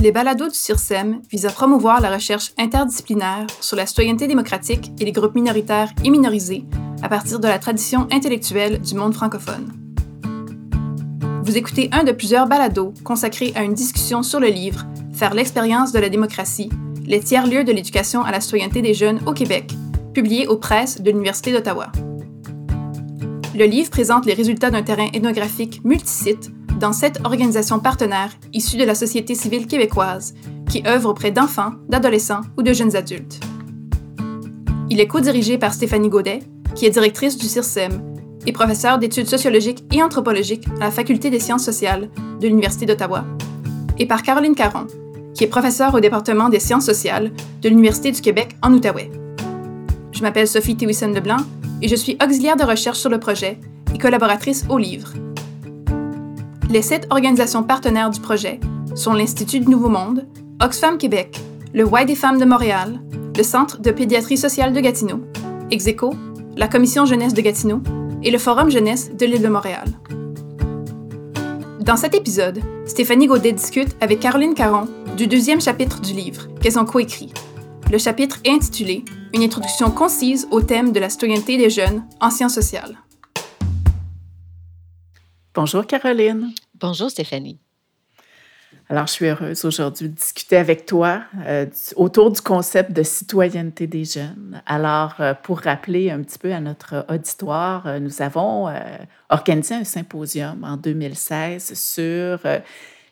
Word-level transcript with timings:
Les 0.00 0.12
balados 0.12 0.46
du 0.46 0.54
CIRSEM 0.54 1.22
visent 1.28 1.46
à 1.46 1.50
promouvoir 1.50 2.00
la 2.00 2.14
recherche 2.14 2.52
interdisciplinaire 2.56 3.48
sur 3.60 3.76
la 3.76 3.84
citoyenneté 3.84 4.28
démocratique 4.28 4.92
et 5.00 5.04
les 5.04 5.10
groupes 5.10 5.34
minoritaires 5.34 5.90
et 6.04 6.10
minorisés 6.10 6.62
à 7.02 7.08
partir 7.08 7.40
de 7.40 7.48
la 7.48 7.58
tradition 7.58 8.06
intellectuelle 8.12 8.80
du 8.80 8.94
monde 8.94 9.12
francophone. 9.12 9.72
Vous 11.42 11.56
écoutez 11.56 11.88
un 11.90 12.04
de 12.04 12.12
plusieurs 12.12 12.46
balados 12.46 12.94
consacrés 13.02 13.52
à 13.56 13.64
une 13.64 13.74
discussion 13.74 14.22
sur 14.22 14.38
le 14.38 14.46
livre 14.46 14.86
Faire 15.14 15.34
l'expérience 15.34 15.90
de 15.90 15.98
la 15.98 16.08
démocratie, 16.08 16.70
les 17.04 17.18
tiers-lieux 17.18 17.64
de 17.64 17.72
l'éducation 17.72 18.22
à 18.22 18.30
la 18.30 18.40
citoyenneté 18.40 18.82
des 18.82 18.94
jeunes 18.94 19.18
au 19.26 19.32
Québec, 19.32 19.72
publié 20.14 20.46
aux 20.46 20.58
presses 20.58 21.00
de 21.00 21.10
l'Université 21.10 21.50
d'Ottawa. 21.50 21.90
Le 23.52 23.64
livre 23.64 23.90
présente 23.90 24.26
les 24.26 24.34
résultats 24.34 24.70
d'un 24.70 24.84
terrain 24.84 25.08
ethnographique 25.12 25.84
multisite 25.84 26.52
dans 26.78 26.92
sept 26.92 27.20
organisations 27.24 27.80
partenaires 27.80 28.30
issues 28.52 28.76
de 28.76 28.84
la 28.84 28.94
société 28.94 29.34
civile 29.34 29.66
québécoise 29.66 30.34
qui 30.68 30.82
œuvrent 30.86 31.10
auprès 31.10 31.30
d'enfants, 31.30 31.72
d'adolescents 31.88 32.42
ou 32.56 32.62
de 32.62 32.72
jeunes 32.72 32.94
adultes. 32.94 33.40
Il 34.90 35.00
est 35.00 35.06
co-dirigé 35.06 35.58
par 35.58 35.74
Stéphanie 35.74 36.08
Gaudet, 36.08 36.40
qui 36.74 36.86
est 36.86 36.90
directrice 36.90 37.36
du 37.36 37.46
CIRSEM 37.46 38.00
et 38.46 38.52
professeure 38.52 38.98
d'études 38.98 39.28
sociologiques 39.28 39.84
et 39.92 40.02
anthropologiques 40.02 40.66
à 40.80 40.84
la 40.84 40.90
Faculté 40.90 41.30
des 41.30 41.40
sciences 41.40 41.64
sociales 41.64 42.08
de 42.40 42.46
l'Université 42.46 42.86
d'Ottawa, 42.86 43.24
et 43.98 44.06
par 44.06 44.22
Caroline 44.22 44.54
Caron, 44.54 44.86
qui 45.34 45.44
est 45.44 45.48
professeure 45.48 45.94
au 45.94 46.00
département 46.00 46.48
des 46.48 46.60
sciences 46.60 46.86
sociales 46.86 47.32
de 47.60 47.68
l'Université 47.68 48.12
du 48.12 48.20
Québec 48.20 48.56
en 48.62 48.72
Outaouais. 48.72 49.10
Je 50.12 50.22
m'appelle 50.22 50.48
Sophie 50.48 50.76
Tewison 50.76 51.12
Leblanc 51.12 51.38
et 51.82 51.88
je 51.88 51.96
suis 51.96 52.16
auxiliaire 52.22 52.56
de 52.56 52.64
recherche 52.64 52.98
sur 52.98 53.10
le 53.10 53.20
projet 53.20 53.58
et 53.94 53.98
collaboratrice 53.98 54.64
au 54.68 54.78
livre. 54.78 55.12
Les 56.70 56.82
sept 56.82 57.06
organisations 57.08 57.62
partenaires 57.62 58.10
du 58.10 58.20
projet 58.20 58.60
sont 58.94 59.14
l'Institut 59.14 59.60
du 59.60 59.68
Nouveau 59.68 59.88
Monde, 59.88 60.26
Oxfam 60.62 60.98
Québec, 60.98 61.40
le 61.72 61.86
Y 61.86 62.04
des 62.04 62.14
femmes 62.14 62.38
de 62.38 62.44
Montréal, 62.44 63.00
le 63.34 63.42
Centre 63.42 63.80
de 63.80 63.90
pédiatrie 63.90 64.36
sociale 64.36 64.74
de 64.74 64.80
Gatineau, 64.80 65.22
Execo, 65.70 66.14
la 66.56 66.68
Commission 66.68 67.06
jeunesse 67.06 67.32
de 67.32 67.40
Gatineau 67.40 67.80
et 68.22 68.30
le 68.30 68.36
Forum 68.36 68.70
jeunesse 68.70 69.10
de 69.16 69.24
l'île 69.24 69.40
de 69.40 69.48
Montréal. 69.48 69.86
Dans 71.80 71.96
cet 71.96 72.14
épisode, 72.14 72.60
Stéphanie 72.84 73.28
Gaudet 73.28 73.52
discute 73.52 73.96
avec 74.02 74.20
Caroline 74.20 74.52
Caron 74.52 74.88
du 75.16 75.26
deuxième 75.26 75.62
chapitre 75.62 76.02
du 76.02 76.12
livre 76.12 76.48
qu'elles 76.60 76.78
ont 76.78 76.84
coécrit. 76.84 77.32
Le 77.90 77.96
chapitre 77.96 78.40
est 78.44 78.52
intitulé 78.52 79.06
Une 79.32 79.42
introduction 79.42 79.90
concise 79.90 80.46
au 80.50 80.60
thème 80.60 80.92
de 80.92 81.00
la 81.00 81.08
citoyenneté 81.08 81.56
des 81.56 81.70
jeunes 81.70 82.04
en 82.20 82.28
sciences 82.28 82.54
sociales. 82.54 82.98
Bonjour 85.60 85.84
Caroline. 85.88 86.52
Bonjour 86.78 87.10
Stéphanie. 87.10 87.58
Alors, 88.88 89.08
je 89.08 89.12
suis 89.14 89.26
heureuse 89.26 89.64
aujourd'hui 89.64 90.08
de 90.08 90.14
discuter 90.14 90.56
avec 90.56 90.86
toi 90.86 91.24
euh, 91.44 91.66
autour 91.96 92.30
du 92.30 92.40
concept 92.40 92.92
de 92.92 93.02
citoyenneté 93.02 93.88
des 93.88 94.04
jeunes. 94.04 94.62
Alors, 94.66 95.16
euh, 95.18 95.34
pour 95.34 95.58
rappeler 95.58 96.12
un 96.12 96.22
petit 96.22 96.38
peu 96.38 96.52
à 96.52 96.60
notre 96.60 97.04
auditoire, 97.08 97.88
euh, 97.88 97.98
nous 97.98 98.22
avons 98.22 98.72
organisé 99.30 99.74
un 99.74 99.82
symposium 99.82 100.62
en 100.62 100.76
2016 100.76 101.74
sur 101.74 102.38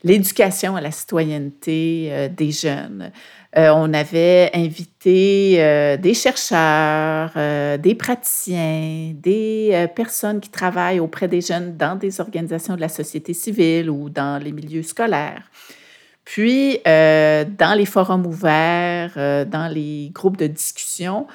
l'éducation 0.03 0.77
à 0.77 0.81
la 0.81 0.91
citoyenneté 0.91 2.29
des 2.37 2.51
jeunes. 2.51 3.13
Euh, 3.57 3.71
on 3.75 3.95
avait 3.95 4.51
invité 4.53 5.57
euh, 5.59 5.97
des 5.97 6.13
chercheurs, 6.13 7.33
euh, 7.37 7.79
des 7.79 7.95
praticiens, 7.95 9.15
des 9.15 9.87
personnes 9.97 10.41
qui 10.41 10.51
travaillent 10.51 11.01
auprès 11.01 11.27
des 11.27 11.41
jeunes 11.41 11.75
dans 11.77 11.97
des 11.97 12.21
organisations 12.21 12.77
de 12.77 12.83
la 12.83 12.91
société 12.91 13.33
civile 13.33 13.89
ou 13.89 14.11
dans 14.11 14.43
les 14.43 14.53
milieux 14.53 14.83
scolaires. 14.83 15.51
Puis, 16.25 16.81
dans 16.85 17.77
les 17.77 17.87
forums 17.87 18.27
ouverts, 18.27 19.15
dans 19.47 19.73
les 19.73 20.11
groupes 20.13 20.37
de 20.37 20.49
discussion, 20.49 21.29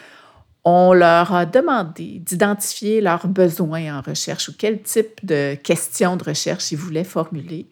on 0.66 0.91
leur 0.91 1.33
a 1.33 1.45
demandé 1.45 2.19
d'identifier 2.19 3.00
leurs 3.00 3.25
besoins 3.25 3.97
en 3.97 4.01
recherche 4.01 4.50
ou 4.50 4.53
quel 4.55 4.81
type 4.81 5.25
de 5.25 5.55
questions 5.55 6.17
de 6.17 6.25
recherche 6.25 6.73
ils 6.73 6.77
voulaient 6.77 7.05
formuler. 7.05 7.67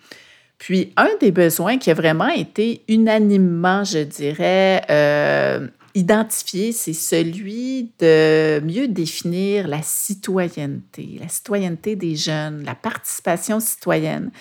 Puis, 0.60 0.94
un 0.98 1.10
des 1.20 1.32
besoins 1.32 1.78
qui 1.78 1.90
a 1.90 1.94
vraiment 1.94 2.28
été 2.28 2.84
unanimement, 2.90 3.86
je 3.86 4.00
dirais, 4.00 4.84
euh, 4.90 5.68
identifié, 5.96 6.74
c'est 6.74 6.94
celui 6.94 7.94
de 7.98 8.60
mieux 8.60 8.90
définir 8.90 9.70
la 9.70 9.82
citoyenneté, 9.82 11.18
la 11.20 11.30
citoyenneté 11.30 11.96
des 11.96 12.16
jeunes, 12.16 12.64
la 12.66 12.76
participation 12.76 13.62
citoyenne. 13.62 14.32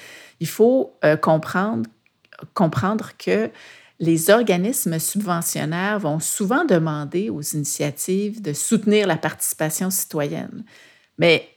Il 0.41 0.49
faut 0.49 0.93
euh, 1.05 1.17
comprendre, 1.17 1.89
comprendre 2.53 3.13
que 3.17 3.49
les 4.01 4.31
organismes 4.31 4.99
subventionnaires 4.99 6.01
vont 6.01 6.19
souvent 6.19 6.65
demander 6.65 7.31
aux 7.31 7.43
initiatives 7.43 8.43
de 8.43 8.53
soutenir 8.53 9.07
la 9.07 9.17
participation 9.17 9.91
citoyenne. 9.91 10.65
Mais 11.17 11.49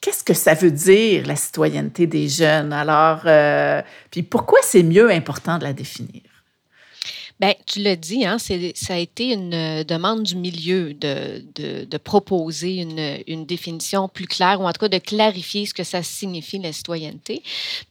qu'est-ce 0.00 0.24
que 0.24 0.34
ça 0.34 0.54
veut 0.54 0.70
dire, 0.70 1.26
la 1.26 1.36
citoyenneté 1.36 2.06
des 2.06 2.28
jeunes? 2.28 2.72
Alors, 2.72 3.22
euh, 3.26 3.82
puis 4.10 4.22
pourquoi 4.22 4.58
c'est 4.62 4.82
mieux 4.82 5.10
important 5.10 5.58
de 5.58 5.64
la 5.64 5.72
définir? 5.72 6.22
Bien, 7.40 7.54
tu 7.66 7.80
l'as 7.80 7.94
dit, 7.94 8.26
hein, 8.26 8.38
ça 8.38 8.94
a 8.94 8.96
été 8.96 9.32
une 9.32 9.54
euh, 9.54 9.84
demande 9.84 10.24
du 10.24 10.34
milieu 10.34 10.92
de, 10.94 11.44
de, 11.54 11.96
proposer 11.98 12.76
une, 12.76 13.18
une, 13.28 13.46
définition 13.46 14.08
plus 14.08 14.26
claire 14.26 14.60
ou 14.60 14.66
en 14.66 14.72
tout 14.72 14.80
cas 14.80 14.88
de 14.88 14.98
clarifier 14.98 15.64
ce 15.66 15.72
que 15.72 15.84
ça 15.84 16.02
signifie 16.02 16.58
la 16.58 16.72
citoyenneté. 16.72 17.42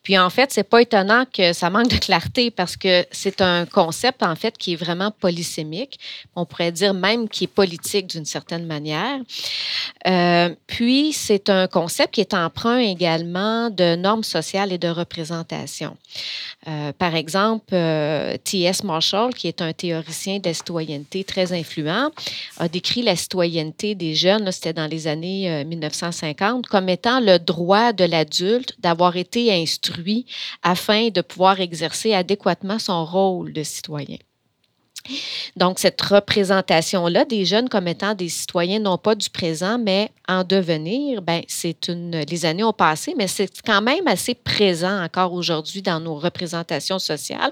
Puis 0.04 0.18
en 0.18 0.30
fait, 0.30 0.52
c'est 0.52 0.64
pas 0.64 0.82
étonnant 0.82 1.26
que 1.32 1.54
ça 1.54 1.70
manque 1.70 1.88
de 1.90 1.98
clarté 1.98 2.52
parce 2.52 2.76
que 2.76 3.06
c'est 3.12 3.42
un 3.42 3.66
concept 3.66 4.22
en 4.22 4.36
fait 4.36 4.58
qui 4.58 4.74
est 4.74 4.76
vraiment 4.76 5.12
polysémique. 5.12 6.00
On 6.36 6.46
pourrait 6.46 6.72
dire 6.74 6.94
même 6.94 7.30
qui 7.30 7.46
est 7.46 7.48
politique 7.48 8.08
d'une 8.08 8.26
certaine 8.26 8.66
manière. 8.66 9.20
Euh, 10.08 10.54
puis 10.68 11.14
c'est 11.14 11.50
un 11.50 11.68
concept 11.68 12.16
qui 12.16 12.22
est 12.22 12.34
emprunt 12.34 12.80
également 12.80 13.70
de 13.70 13.96
normes 13.96 14.24
sociales 14.24 14.72
et 14.72 14.78
de 14.78 14.90
représentation. 14.90 15.98
Euh, 16.68 16.92
par 16.94 17.16
exemple, 17.16 17.74
euh, 17.74 18.36
T.S. 18.44 18.84
Marshall, 18.84 19.34
qui 19.38 19.48
est 19.48 19.62
un 19.62 19.74
théoricien 19.74 20.40
de 20.40 20.48
la 20.48 20.54
citoyenneté 20.54 21.24
très 21.24 21.54
influent, 21.54 22.12
a 22.58 22.68
décrit 22.68 23.02
la 23.02 23.16
citoyenneté 23.16 23.96
des 23.96 24.16
jeunes, 24.16 24.52
c'était 24.52 24.74
dans 24.74 24.88
les 24.88 25.08
années 25.08 25.64
1950, 25.64 26.66
euh, 26.66 26.70
comme 26.70 26.90
étant 26.90 27.20
le 27.20 27.38
droit 27.38 27.94
de 27.94 28.04
l'adulte 28.04 28.76
d'avoir 28.80 29.16
été 29.16 29.54
instruit 29.54 30.26
afin 30.64 31.10
de 31.10 31.22
pouvoir 31.22 31.62
exercer 31.62 32.14
adéquatement 32.14 32.80
son 32.80 33.06
rôle 33.06 33.54
de 33.54 33.64
citoyen. 33.64 34.18
Donc, 35.56 35.80
cette 35.80 36.02
représentation-là 36.02 37.26
des 37.26 37.46
jeunes 37.46 37.70
comme 37.70 37.88
étant 37.88 38.14
des 38.14 38.30
citoyens, 38.30 38.80
non 38.80 38.98
pas 38.98 39.16
du 39.16 39.30
présent, 39.30 39.78
mais 39.78 40.12
en 40.28 40.44
devenir, 40.44 41.22
ben, 41.22 41.42
c'est 41.48 41.88
une. 41.88 42.22
Les 42.30 42.46
années 42.46 42.64
ont 42.64 42.74
passé, 42.74 43.14
mais 43.18 43.28
c'est 43.28 43.50
quand 43.66 43.82
même 43.82 44.08
assez 44.08 44.36
présent 44.36 45.04
encore 45.04 45.34
aujourd'hui 45.34 45.82
dans 45.82 46.00
nos 46.00 46.16
représentations 46.16 47.00
sociales. 47.00 47.52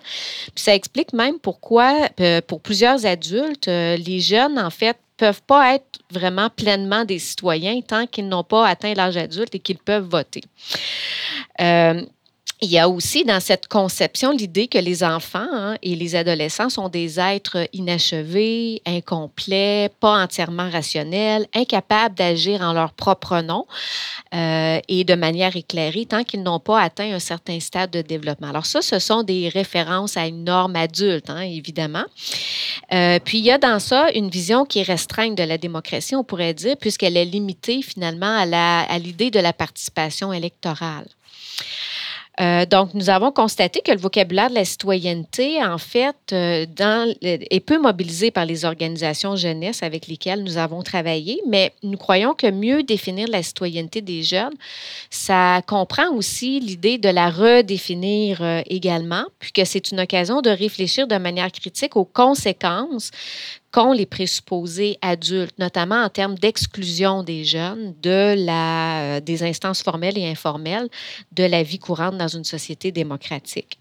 Puis 0.54 0.64
ça 0.64 0.76
explique 0.76 1.14
même 1.14 1.40
pourquoi, 1.40 2.10
euh, 2.20 2.42
pour 2.46 2.62
plusieurs 2.62 3.06
adultes, 3.06 3.68
euh, 3.68 3.98
les 3.98 4.20
jeunes, 4.20 4.60
en 4.60 4.70
fait, 4.70 4.98
peuvent 5.18 5.42
pas 5.42 5.76
être 5.76 6.00
vraiment 6.12 6.50
pleinement 6.50 7.06
des 7.06 7.20
citoyens 7.20 7.80
tant 7.82 8.06
qu'ils 8.06 8.28
n'ont 8.28 8.44
pas 8.44 8.68
atteint 8.68 8.94
l'âge 8.94 9.18
adulte 9.18 9.56
et 9.56 9.60
qu'ils 9.60 9.78
peuvent 9.78 10.08
voter. 10.08 10.42
Euh, 11.62 12.02
il 12.62 12.72
y 12.72 12.80
a 12.80 12.88
aussi 12.88 13.26
dans 13.26 13.42
cette 13.42 13.68
conception 13.68 14.32
l'idée 14.32 14.68
que 14.68 14.78
les 14.78 15.04
enfants 15.04 15.48
hein, 15.52 15.78
et 15.84 15.94
les 15.94 16.16
adolescents 16.16 16.70
sont 16.70 16.88
des 16.88 17.20
êtres 17.20 17.68
inachevés, 17.74 18.82
incomplets, 18.86 19.92
pas 20.00 20.24
entièrement 20.24 20.70
rationnels, 20.70 21.48
incapables 21.54 22.16
d'agir 22.16 22.62
en 22.62 22.72
leur 22.72 22.94
propre 22.94 23.42
nom 23.42 23.68
euh, 24.34 24.80
et 24.88 25.04
de 25.04 25.16
manière 25.16 25.56
éclairée 25.58 26.06
tant 26.06 26.24
qu'ils 26.24 26.44
n'ont 26.44 26.62
pas 26.62 26.82
atteint 26.82 27.14
un 27.14 27.20
certain 27.20 27.60
stade 27.60 27.92
de 27.92 28.02
développement. 28.02 28.48
Alors 28.48 28.66
ça, 28.66 28.82
ce 28.82 29.00
sont 29.00 29.24
des 29.24 29.50
références 29.50 30.16
à 30.16 30.26
une 30.26 30.46
norme 30.46 30.78
adulte, 30.78 31.30
hein, 31.30 31.42
évidemment. 31.42 32.06
Euh, 32.94 33.20
puis 33.24 33.40
il 33.40 33.46
y 33.46 33.52
a 33.52 33.58
dans 33.58 33.80
ça 33.80 34.08
une 34.16 34.30
vision 34.30 34.66
qui 34.66 34.80
est 34.80 34.84
restreinte 34.84 35.36
de 35.36 35.44
la 35.44 35.58
démocratie, 35.58 36.16
on 36.16 36.24
pourrait 36.24 36.54
dire, 36.54 36.78
puisqu'elle 36.78 37.18
est 37.18 37.26
limitée 37.26 37.82
finalement 37.82 38.38
à 38.40 38.98
l'idée 38.98 39.30
de 39.30 39.40
la 39.40 39.52
participation 39.52 40.32
électorale. 40.32 41.06
Euh, 42.42 42.66
donc, 42.66 42.94
nous 42.94 43.10
avons 43.10 43.32
constaté 43.32 43.82
que 43.82 43.92
le 43.92 43.98
vocabulaire 43.98 44.50
de 44.50 44.56
la 44.56 44.66
citoyenneté, 44.66 45.64
en 45.64 45.78
fait, 45.78 46.16
euh, 46.34 46.66
est 47.22 47.60
peu 47.62 47.80
mobilisé 47.80 48.32
par 48.32 48.46
les 48.46 48.66
organisations 48.66 49.36
jeunesse 49.36 49.84
avec 49.84 50.08
lesquelles 50.08 50.44
nous 50.44 50.58
avons 50.58 50.84
travaillé, 50.84 51.42
mais 51.48 51.74
nous 51.84 51.98
croyons 51.98 52.34
que 52.34 52.50
mieux 52.52 52.84
définir 52.84 53.28
la 53.30 53.42
citoyenneté 53.42 54.02
des 54.02 54.24
jeunes, 54.24 54.54
ça 55.10 55.62
comprend 55.66 56.10
aussi 56.14 56.60
l'idée 56.60 56.98
de 56.98 57.10
la 57.10 57.30
redéfinir 57.30 58.42
euh, 58.42 58.62
également, 58.68 59.26
puis 59.40 59.52
que 59.54 59.64
c'est 59.64 59.92
une 59.92 60.02
occasion 60.02 60.42
de 60.42 60.50
réfléchir 60.50 61.08
de 61.08 61.18
manière 61.18 61.52
critique 61.52 61.96
aux 61.96 62.06
conséquences 62.06 63.12
qu'ont 63.76 63.92
les 63.92 64.06
présupposés 64.06 64.98
adultes, 65.02 65.60
notamment 65.60 66.02
en 66.02 66.08
termes 66.08 66.36
d'exclusion 66.36 67.24
des 67.24 67.44
jeunes 67.44 67.94
de 68.02 68.34
la, 68.38 69.20
des 69.20 69.44
instances 69.44 69.84
formelles 69.84 70.18
et 70.18 70.26
informelles 70.30 70.88
de 71.34 71.44
la 71.44 71.62
vie 71.62 71.78
courante 71.78 72.18
dans 72.18 72.30
une 72.30 72.46
société 72.46 72.94
démocratique. 72.94 73.78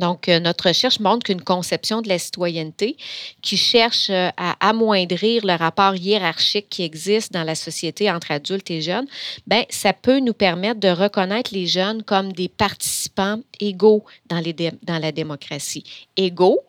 Donc, 0.00 0.28
euh, 0.28 0.40
notre 0.40 0.66
recherche 0.66 0.98
montre 0.98 1.26
qu'une 1.26 1.42
conception 1.42 2.02
de 2.02 2.08
la 2.08 2.18
citoyenneté 2.18 2.96
qui 3.40 3.56
cherche 3.56 4.10
euh, 4.10 4.30
à 4.36 4.56
amoindrir 4.58 5.46
le 5.46 5.56
rapport 5.56 5.94
hiérarchique 5.94 6.68
qui 6.68 6.82
existe 6.82 7.32
dans 7.32 7.44
la 7.44 7.54
société 7.54 8.10
entre 8.10 8.32
adultes 8.32 8.72
et 8.72 8.80
jeunes, 8.80 9.06
ben, 9.46 9.64
ça 9.70 9.92
peut 9.92 10.18
nous 10.18 10.34
permettre 10.34 10.80
de 10.80 10.88
reconnaître 10.88 11.54
les 11.54 11.68
jeunes 11.68 12.02
comme 12.02 12.32
des 12.32 12.48
participants 12.48 13.40
égaux 13.60 14.04
dans, 14.26 14.40
les 14.40 14.54
dans 14.82 14.98
la 14.98 15.12
démocratie. 15.12 15.84
Égaux, 16.16 16.62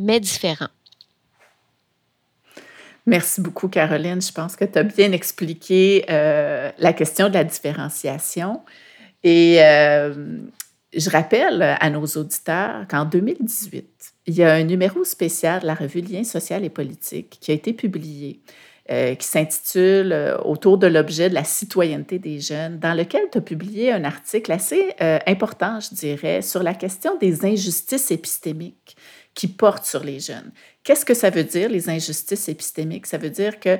mais 0.00 0.18
différents. 0.18 0.66
Merci 3.06 3.40
beaucoup, 3.40 3.68
Caroline. 3.68 4.22
Je 4.22 4.32
pense 4.32 4.56
que 4.56 4.64
tu 4.64 4.78
as 4.78 4.84
bien 4.84 5.12
expliqué 5.12 6.04
euh, 6.08 6.70
la 6.78 6.92
question 6.92 7.28
de 7.28 7.34
la 7.34 7.44
différenciation. 7.44 8.60
Et 9.24 9.58
je 10.94 11.10
rappelle 11.10 11.62
à 11.62 11.90
nos 11.90 12.04
auditeurs 12.04 12.86
qu'en 12.88 13.04
2018, 13.04 14.14
il 14.26 14.34
y 14.34 14.42
a 14.42 14.52
un 14.52 14.64
numéro 14.64 15.04
spécial 15.04 15.62
de 15.62 15.66
la 15.66 15.74
revue 15.74 16.00
Liens 16.00 16.24
social 16.24 16.64
et 16.64 16.70
politique 16.70 17.38
qui 17.40 17.50
a 17.50 17.54
été 17.54 17.72
publié, 17.72 18.40
euh, 18.90 19.14
qui 19.14 19.26
s'intitule 19.26 20.12
euh, 20.12 20.36
Autour 20.38 20.76
de 20.78 20.86
l'objet 20.86 21.28
de 21.28 21.34
la 21.34 21.44
citoyenneté 21.44 22.18
des 22.18 22.40
jeunes, 22.40 22.78
dans 22.78 22.94
lequel 22.94 23.22
tu 23.32 23.38
as 23.38 23.40
publié 23.40 23.92
un 23.92 24.04
article 24.04 24.52
assez 24.52 24.92
euh, 25.00 25.18
important, 25.26 25.80
je 25.80 25.94
dirais, 25.94 26.42
sur 26.42 26.62
la 26.62 26.74
question 26.74 27.16
des 27.18 27.44
injustices 27.44 28.10
épistémiques 28.10 28.96
qui 29.34 29.48
portent 29.48 29.84
sur 29.84 30.04
les 30.04 30.20
jeunes. 30.20 30.52
Qu'est-ce 30.84 31.04
que 31.04 31.14
ça 31.14 31.30
veut 31.30 31.44
dire, 31.44 31.68
les 31.68 31.88
injustices 31.88 32.48
épistémiques? 32.48 33.06
Ça 33.06 33.18
veut 33.18 33.30
dire 33.30 33.60
que 33.60 33.78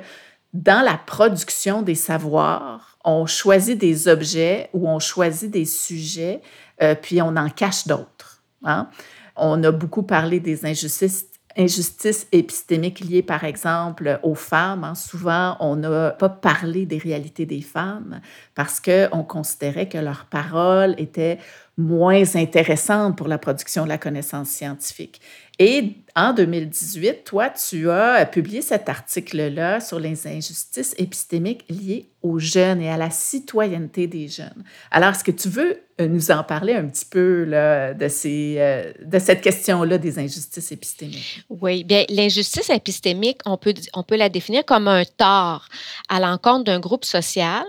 dans 0.53 0.83
la 0.83 0.97
production 0.97 1.81
des 1.81 1.95
savoirs, 1.95 2.97
on 3.03 3.25
choisit 3.25 3.77
des 3.77 4.07
objets 4.07 4.69
ou 4.73 4.87
on 4.87 4.99
choisit 4.99 5.51
des 5.51 5.65
sujets 5.65 6.41
euh, 6.81 6.95
puis 6.95 7.21
on 7.21 7.35
en 7.35 7.49
cache 7.49 7.87
d'autres. 7.87 8.43
Hein? 8.63 8.89
On 9.35 9.63
a 9.63 9.71
beaucoup 9.71 10.03
parlé 10.03 10.39
des 10.39 10.65
injustices 10.65 12.27
épistémiques 12.31 12.99
liées, 12.99 13.23
par 13.23 13.43
exemple, 13.43 14.19
aux 14.23 14.35
femmes. 14.35 14.83
Hein. 14.83 14.95
Souvent, 14.95 15.57
on 15.59 15.75
n'a 15.75 16.11
pas 16.11 16.29
parlé 16.29 16.85
des 16.85 16.97
réalités 16.97 17.45
des 17.45 17.61
femmes 17.61 18.21
parce 18.55 18.79
qu'on 18.79 19.23
considérait 19.23 19.89
que 19.89 19.97
leur 19.97 20.25
parole 20.25 20.95
était 20.97 21.39
moins 21.77 22.35
intéressante 22.35 23.17
pour 23.17 23.27
la 23.27 23.37
production 23.37 23.83
de 23.83 23.89
la 23.89 23.97
connaissance 23.97 24.49
scientifique. 24.49 25.19
Et 25.59 25.97
en 26.15 26.33
2018, 26.33 27.23
toi, 27.25 27.49
tu 27.49 27.89
as 27.89 28.25
publié 28.25 28.61
cet 28.63 28.89
article-là 28.89 29.79
sur 29.79 29.99
les 29.99 30.27
injustices 30.27 30.95
épistémiques 30.97 31.63
liées 31.69 32.09
aux 32.23 32.39
jeunes 32.39 32.81
et 32.81 32.89
à 32.89 32.97
la 32.97 33.11
citoyenneté 33.11 34.07
des 34.07 34.27
jeunes. 34.27 34.63
Alors, 34.89 35.11
est-ce 35.11 35.23
que 35.23 35.31
tu 35.31 35.49
veux 35.49 35.79
euh, 36.01 36.07
nous 36.07 36.31
en 36.31 36.43
parler 36.43 36.73
un 36.73 36.85
petit 36.85 37.05
peu 37.05 37.45
de, 37.45 38.07
ces, 38.07 38.55
euh, 38.57 38.93
de 39.03 39.19
cette 39.19 39.41
question-là 39.41 39.99
des 39.99 40.17
injustices 40.17 40.71
épistémiques? 40.71 41.43
Oui, 41.49 41.83
bien, 41.83 42.05
l'injustice 42.09 42.71
épistémique, 42.71 43.39
on 43.45 43.57
peut, 43.57 43.75
on 43.93 44.01
peut 44.01 44.17
la 44.17 44.29
définir 44.29 44.65
comme 44.65 44.87
un 44.87 45.05
tort 45.05 45.67
à 46.09 46.19
l'encontre 46.19 46.63
d'un 46.63 46.79
groupe 46.79 47.05
social 47.05 47.65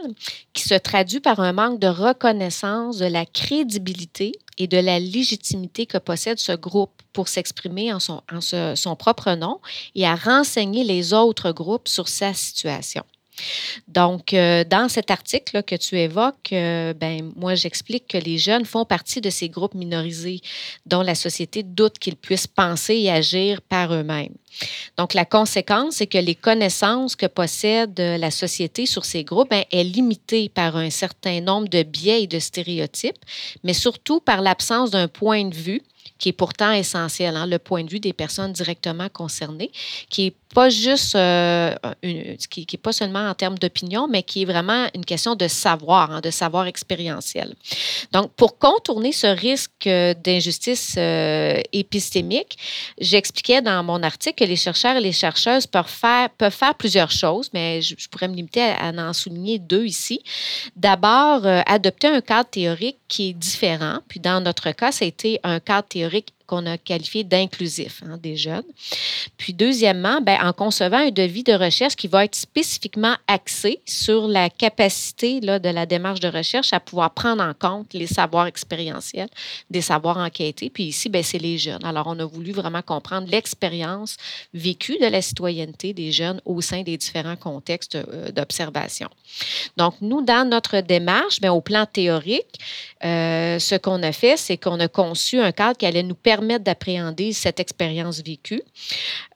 qui 0.54 0.62
se 0.62 0.74
traduit 0.74 1.20
par 1.20 1.40
un 1.40 1.52
manque 1.52 1.80
de 1.80 1.88
reconnaissance 1.88 2.98
de 2.98 3.06
la 3.06 3.26
crédibilité 3.26 4.32
et 4.56 4.66
de 4.66 4.78
la 4.78 5.00
légitimité 5.00 5.84
que 5.84 5.98
possède 5.98 6.38
ce 6.38 6.52
groupe 6.52 7.02
pour 7.12 7.28
s'exprimer 7.28 7.92
en, 7.92 7.98
son, 8.00 8.96
propre 8.96 9.32
nom 9.32 9.60
et 9.94 10.06
à 10.06 10.14
renseigner 10.14 10.84
les 10.84 11.12
autres 11.12 11.52
groupes 11.52 11.88
sur 11.88 12.08
sa 12.08 12.32
situation. 12.32 13.04
Donc, 13.88 14.32
euh, 14.32 14.64
dans 14.64 14.88
cet 14.88 15.10
article 15.10 15.62
que 15.62 15.74
tu 15.74 15.98
évoques, 15.98 16.52
euh, 16.52 16.94
ben, 16.94 17.32
moi, 17.36 17.54
j'explique 17.54 18.06
que 18.08 18.18
les 18.18 18.38
jeunes 18.38 18.64
font 18.64 18.84
partie 18.84 19.20
de 19.20 19.30
ces 19.30 19.48
groupes 19.48 19.74
minorisés 19.74 20.40
dont 20.86 21.02
la 21.02 21.14
société 21.14 21.62
doute 21.62 21.98
qu'ils 21.98 22.16
puissent 22.16 22.46
penser 22.46 22.94
et 22.94 23.10
agir 23.10 23.60
par 23.62 23.92
eux-mêmes. 23.92 24.34
Donc, 24.96 25.14
la 25.14 25.24
conséquence, 25.24 25.96
c'est 25.96 26.06
que 26.06 26.18
les 26.18 26.36
connaissances 26.36 27.16
que 27.16 27.26
possède 27.26 27.98
la 27.98 28.30
société 28.30 28.86
sur 28.86 29.04
ces 29.04 29.24
groupes 29.24 29.50
ben, 29.50 29.64
est 29.72 29.84
limitée 29.84 30.48
par 30.48 30.76
un 30.76 30.90
certain 30.90 31.40
nombre 31.40 31.68
de 31.68 31.82
biais 31.82 32.22
et 32.22 32.26
de 32.26 32.38
stéréotypes, 32.38 33.24
mais 33.64 33.74
surtout 33.74 34.20
par 34.20 34.40
l'absence 34.42 34.90
d'un 34.90 35.08
point 35.08 35.44
de 35.44 35.54
vue 35.54 35.82
qui 36.18 36.28
est 36.30 36.32
pourtant 36.32 36.72
essentiel, 36.72 37.36
hein, 37.36 37.46
le 37.46 37.58
point 37.58 37.84
de 37.84 37.90
vue 37.90 38.00
des 38.00 38.12
personnes 38.12 38.52
directement 38.52 39.08
concernées, 39.08 39.70
qui 40.08 40.32
pas 40.54 40.70
juste, 40.70 41.16
euh, 41.16 41.74
qui 42.48 42.66
n'est 42.72 42.78
pas 42.78 42.92
seulement 42.92 43.28
en 43.28 43.34
termes 43.34 43.58
d'opinion, 43.58 44.06
mais 44.08 44.22
qui 44.22 44.42
est 44.42 44.44
vraiment 44.44 44.86
une 44.94 45.04
question 45.04 45.34
de 45.34 45.48
savoir, 45.48 46.12
hein, 46.12 46.20
de 46.20 46.30
savoir 46.30 46.66
expérientiel. 46.66 47.54
Donc, 48.12 48.32
pour 48.34 48.58
contourner 48.58 49.12
ce 49.12 49.26
risque 49.26 49.88
d'injustice 50.24 50.94
euh, 50.96 51.60
épistémique, 51.72 52.56
j'expliquais 53.00 53.60
dans 53.62 53.82
mon 53.82 54.02
article 54.02 54.44
que 54.44 54.48
les 54.48 54.56
chercheurs 54.56 54.96
et 54.96 55.00
les 55.00 55.12
chercheuses 55.12 55.66
peuvent 55.66 55.86
faire, 55.86 56.30
peuvent 56.30 56.54
faire 56.54 56.76
plusieurs 56.76 57.10
choses, 57.10 57.50
mais 57.52 57.82
je, 57.82 58.08
pourrais 58.08 58.28
me 58.28 58.36
limiter 58.36 58.62
à, 58.62 58.90
en 58.90 59.12
souligner 59.12 59.58
deux 59.58 59.84
ici. 59.84 60.22
D'abord, 60.76 61.44
euh, 61.44 61.62
adopter 61.66 62.06
un 62.06 62.20
cadre 62.20 62.48
théorique 62.48 62.98
qui 63.08 63.30
est 63.30 63.32
différent. 63.32 63.98
Puis, 64.06 64.20
dans 64.20 64.40
notre 64.40 64.70
cas, 64.70 64.92
ça 64.92 65.04
a 65.04 65.08
été 65.08 65.40
un 65.42 65.58
cadre 65.58 65.88
théorique 65.88 66.34
qu'on 66.46 66.66
a 66.66 66.78
qualifié 66.78 67.24
d'inclusif 67.24 68.02
hein, 68.06 68.18
des 68.22 68.36
jeunes. 68.36 68.64
Puis 69.36 69.52
deuxièmement, 69.52 70.20
ben, 70.20 70.38
en 70.42 70.52
concevant 70.52 70.98
un 70.98 71.10
devis 71.10 71.42
de 71.42 71.52
recherche 71.52 71.96
qui 71.96 72.08
va 72.08 72.24
être 72.24 72.34
spécifiquement 72.34 73.16
axé 73.26 73.80
sur 73.86 74.28
la 74.28 74.50
capacité 74.50 75.40
de 75.40 75.68
la 75.68 75.86
démarche 75.86 76.20
de 76.20 76.28
recherche 76.28 76.72
à 76.72 76.80
pouvoir 76.80 77.12
prendre 77.12 77.42
en 77.42 77.54
compte 77.54 77.92
les 77.92 78.06
savoirs 78.06 78.46
expérientiels, 78.46 79.28
des 79.70 79.80
savoirs 79.80 80.18
enquêtés. 80.18 80.70
Puis 80.70 80.84
ici, 80.84 81.08
ben, 81.08 81.22
c'est 81.22 81.38
les 81.38 81.58
jeunes. 81.58 81.84
Alors, 81.84 82.06
on 82.06 82.18
a 82.18 82.24
voulu 82.24 82.52
vraiment 82.52 82.82
comprendre 82.82 83.28
l'expérience 83.30 84.16
vécue 84.52 84.98
de 84.98 85.06
la 85.06 85.22
citoyenneté 85.22 85.92
des 85.92 86.12
jeunes 86.12 86.40
au 86.44 86.60
sein 86.60 86.82
des 86.82 86.96
différents 86.96 87.36
contextes 87.36 87.96
euh, 87.96 88.30
d'observation. 88.30 89.08
Donc, 89.76 89.94
nous, 90.00 90.22
dans 90.22 90.48
notre 90.48 90.80
démarche, 90.80 91.40
ben, 91.40 91.50
au 91.50 91.60
plan 91.60 91.86
théorique, 91.86 92.58
euh, 93.04 93.58
ce 93.58 93.74
qu'on 93.74 94.02
a 94.02 94.12
fait, 94.12 94.36
c'est 94.36 94.56
qu'on 94.56 94.80
a 94.80 94.88
conçu 94.88 95.40
un 95.40 95.52
cadre 95.52 95.76
qui 95.76 95.86
allait 95.86 96.02
nous 96.02 96.14
permettre 96.14 96.33
permettre 96.34 96.64
d'appréhender 96.64 97.32
cette 97.32 97.60
expérience 97.60 98.20
vécue. 98.22 98.62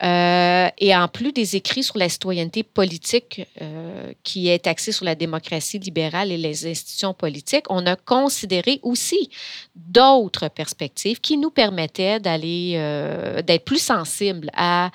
Euh, 0.03 0.69
et 0.79 0.97
en 0.97 1.07
plus 1.07 1.33
des 1.33 1.55
écrits 1.55 1.85
sur 1.85 1.97
la 1.97 2.09
citoyenneté 2.09 2.63
politique 2.65 3.47
euh, 3.63 4.13
qui 4.25 4.49
est 4.49 4.67
axé 4.67 4.91
sur 4.91 5.05
la 5.05 5.15
démocratie 5.15 5.79
libérale 5.79 6.33
et 6.33 6.37
les 6.37 6.67
institutions 6.67 7.15
politiques, 7.15 7.67
on 7.71 7.87
a 7.87 7.95
considéré 7.95 8.81
aussi 8.83 9.31
d'autres 9.77 10.49
perspectives 10.49 11.21
qui 11.21 11.37
nous 11.37 11.51
permettaient 11.51 12.19
d'aller, 12.19 12.73
euh, 12.75 13.43
d'être 13.43 13.65
plus 13.65 13.83
sensibles 13.95 14.51
à 14.55 14.91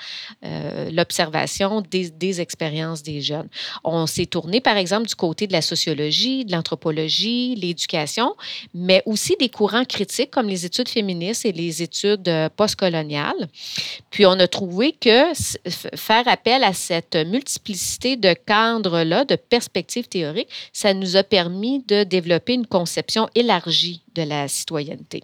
l'observation 0.91 1.81
des, 1.81 2.09
des 2.09 2.41
expériences 2.41 3.01
des 3.01 3.21
jeunes. 3.21 3.49
On 3.83 4.05
s'est 4.07 4.25
tourné, 4.25 4.59
par 4.61 4.77
exemple, 4.77 5.07
du 5.07 5.15
côté 5.15 5.47
de 5.47 5.53
la 5.53 5.61
sociologie, 5.61 6.43
de 6.45 6.51
l'anthropologie, 6.51 7.55
l'éducation, 7.55 8.35
mais 8.73 9.01
aussi 9.05 9.35
des 9.39 9.49
courants 9.49 9.85
critiques 9.85 10.31
comme 10.31 10.47
les 10.47 10.65
études 10.65 10.89
féministes 10.89 11.45
et 11.45 11.51
les 11.51 11.81
études 11.81 11.92
études 11.93 12.27
euh, 12.27 12.49
postcoloniales. 12.49 13.47
Puis 14.09 14.25
on 14.25 14.33
a 14.33 14.47
trouvé 14.47 14.93
que 14.93 15.33
faire 15.95 16.27
appel 16.27 16.63
à 16.63 16.73
cette 16.73 17.15
multiplicité 17.15 18.17
de 18.17 18.33
cadres-là, 18.33 19.25
de 19.25 19.35
perspectives 19.35 20.07
théoriques, 20.07 20.49
ça 20.71 20.93
nous 20.93 21.15
a 21.15 21.23
permis 21.23 21.83
de 21.87 22.03
développer 22.03 22.53
une 22.53 22.67
conception 22.67 23.29
élargie 23.35 24.02
de 24.15 24.23
la 24.23 24.47
citoyenneté. 24.47 25.23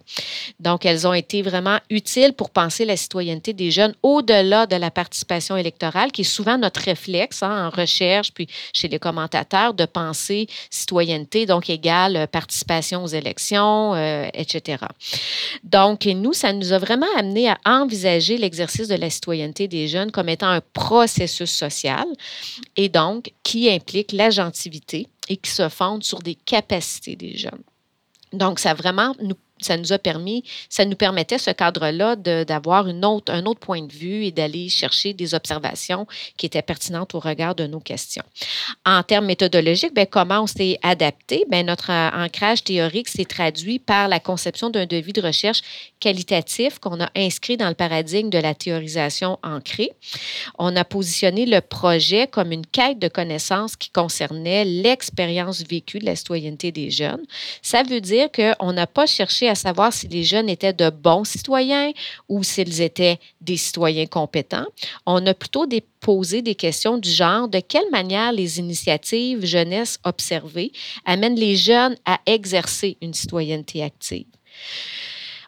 Donc, 0.58 0.84
elles 0.84 1.06
ont 1.06 1.14
été 1.14 1.42
vraiment 1.42 1.78
utiles 1.90 2.32
pour 2.32 2.50
penser 2.50 2.84
la 2.84 2.96
citoyenneté 2.96 3.52
des 3.52 3.70
jeunes 3.70 3.94
au-delà 4.02 4.66
de 4.66 4.76
la 4.76 4.90
participation 4.90 5.56
électorale, 5.56 6.12
qui 6.12 6.22
est 6.22 6.24
souvent 6.24 6.58
notre 6.58 6.80
réflexe 6.80 7.42
hein, 7.42 7.66
en 7.66 7.70
recherche, 7.70 8.32
puis 8.32 8.48
chez 8.72 8.88
les 8.88 8.98
commentateurs, 8.98 9.74
de 9.74 9.84
penser 9.84 10.46
citoyenneté, 10.70 11.46
donc 11.46 11.70
égale 11.70 12.26
participation 12.28 13.04
aux 13.04 13.08
élections, 13.08 13.94
euh, 13.94 14.28
etc. 14.34 14.84
Donc, 15.64 16.04
nous, 16.06 16.32
ça 16.32 16.52
nous 16.52 16.72
a 16.72 16.78
vraiment 16.78 17.06
amené 17.16 17.48
à 17.48 17.58
envisager 17.64 18.36
l'exercice 18.36 18.88
de 18.88 18.94
la 18.94 19.10
citoyenneté 19.10 19.68
des 19.68 19.88
jeunes 19.88 20.10
comme 20.10 20.28
étant 20.28 20.48
un 20.48 20.60
processus 20.72 21.50
social 21.50 22.04
et 22.76 22.88
donc 22.88 23.32
qui 23.42 23.70
implique 23.70 24.12
l'agentivité 24.12 25.06
et 25.28 25.36
qui 25.36 25.50
se 25.50 25.68
fonde 25.68 26.02
sur 26.02 26.20
des 26.20 26.34
capacités 26.34 27.16
des 27.16 27.36
jeunes. 27.36 27.62
Donc, 28.32 28.58
ça 28.58 28.74
vraiment 28.74 29.14
nous 29.22 29.34
ça 29.60 29.76
nous 29.76 29.92
a 29.92 29.98
permis, 29.98 30.44
ça 30.68 30.84
nous 30.84 30.96
permettait 30.96 31.38
ce 31.38 31.50
cadre-là 31.50 32.16
d'avoir 32.16 32.86
autre, 32.86 33.32
un 33.32 33.46
autre 33.46 33.60
point 33.60 33.82
de 33.82 33.92
vue 33.92 34.24
et 34.24 34.32
d'aller 34.32 34.68
chercher 34.68 35.12
des 35.12 35.34
observations 35.34 36.06
qui 36.36 36.46
étaient 36.46 36.62
pertinentes 36.62 37.14
au 37.14 37.20
regard 37.20 37.54
de 37.54 37.66
nos 37.66 37.80
questions. 37.80 38.24
En 38.84 39.02
termes 39.02 39.26
méthodologiques, 39.26 39.94
bien, 39.94 40.06
comment 40.06 40.42
on 40.42 40.46
s'est 40.46 40.78
adapté? 40.82 41.44
Bien, 41.50 41.62
notre 41.62 41.90
ancrage 41.90 42.64
théorique 42.64 43.08
s'est 43.08 43.24
traduit 43.24 43.78
par 43.78 44.08
la 44.08 44.20
conception 44.20 44.70
d'un 44.70 44.86
devis 44.86 45.12
de 45.12 45.20
recherche 45.20 45.62
qualitatif 46.00 46.78
qu'on 46.78 47.00
a 47.00 47.10
inscrit 47.16 47.56
dans 47.56 47.68
le 47.68 47.74
paradigme 47.74 48.30
de 48.30 48.38
la 48.38 48.54
théorisation 48.54 49.38
ancrée. 49.42 49.90
On 50.58 50.74
a 50.76 50.84
positionné 50.84 51.46
le 51.46 51.60
projet 51.60 52.26
comme 52.26 52.52
une 52.52 52.66
quête 52.66 52.98
de 52.98 53.08
connaissances 53.08 53.76
qui 53.76 53.90
concernait 53.90 54.64
l'expérience 54.64 55.62
vécue 55.62 55.98
de 55.98 56.06
la 56.06 56.16
citoyenneté 56.16 56.72
des 56.72 56.90
jeunes. 56.90 57.24
Ça 57.62 57.82
veut 57.82 58.00
dire 58.00 58.28
qu'on 58.32 58.72
n'a 58.72 58.86
pas 58.86 59.06
cherché 59.06 59.48
à 59.50 59.54
savoir 59.54 59.92
si 59.92 60.08
les 60.08 60.24
jeunes 60.24 60.48
étaient 60.48 60.72
de 60.72 60.90
bons 60.90 61.24
citoyens 61.24 61.92
ou 62.28 62.42
s'ils 62.42 62.80
étaient 62.80 63.18
des 63.40 63.56
citoyens 63.56 64.06
compétents. 64.06 64.66
On 65.06 65.24
a 65.26 65.34
plutôt 65.34 65.66
posé 66.00 66.42
des 66.42 66.54
questions 66.54 66.98
du 66.98 67.10
genre 67.10 67.48
de 67.48 67.60
quelle 67.60 67.90
manière 67.90 68.32
les 68.32 68.58
initiatives 68.58 69.44
jeunesse 69.44 69.98
observées 70.04 70.72
amènent 71.04 71.38
les 71.38 71.56
jeunes 71.56 71.96
à 72.04 72.20
exercer 72.26 72.96
une 73.02 73.14
citoyenneté 73.14 73.82
active. 73.82 74.26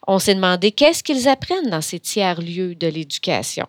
On 0.07 0.19
s'est 0.19 0.35
demandé 0.35 0.73
qu'est-ce 0.73 1.03
qu'ils 1.03 1.29
apprennent 1.29 1.71
dans 1.71 1.81
ces 1.81 2.01
tiers-lieux 2.01 2.75
de 2.75 2.89
l'éducation. 2.89 3.67